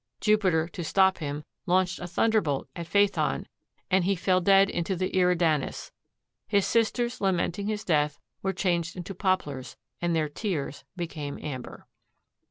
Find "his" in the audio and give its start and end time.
6.47-6.65, 7.67-7.83